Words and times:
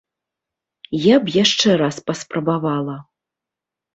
Я 1.01 1.15
б 1.25 1.33
яшчэ 1.43 1.69
раз 1.83 1.95
паспрабавала. 2.07 2.95